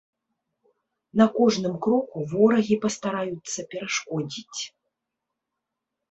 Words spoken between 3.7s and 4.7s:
перашкодзіць.